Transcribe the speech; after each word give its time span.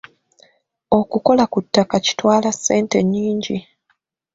Okukola 0.99 1.43
ku 1.51 1.59
ttaka 1.65 1.95
kitwala 2.05 2.49
ssente 2.55 2.97
nnyingi. 3.03 3.57